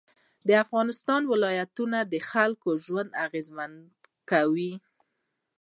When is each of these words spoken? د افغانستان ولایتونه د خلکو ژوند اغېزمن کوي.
د 0.47 0.49
افغانستان 0.63 1.21
ولایتونه 1.33 1.97
د 2.03 2.15
خلکو 2.29 2.69
ژوند 2.85 3.09
اغېزمن 3.25 3.71
کوي. 4.29 4.73